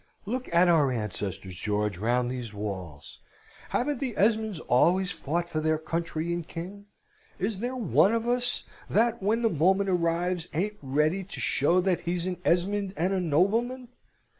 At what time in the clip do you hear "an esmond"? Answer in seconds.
12.25-12.95